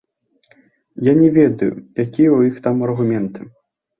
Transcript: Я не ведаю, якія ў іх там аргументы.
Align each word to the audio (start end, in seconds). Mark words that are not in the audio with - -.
Я 1.07 1.11
не 1.19 1.27
ведаю, 1.35 1.69
якія 2.05 2.29
ў 2.37 2.51
іх 2.53 2.57
там 2.69 2.75
аргументы. 2.87 3.41